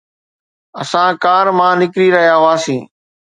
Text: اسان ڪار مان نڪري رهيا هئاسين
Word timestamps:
اسان 0.81 1.09
ڪار 1.23 1.45
مان 1.57 1.73
نڪري 1.81 2.07
رهيا 2.15 2.35
هئاسين 2.43 2.81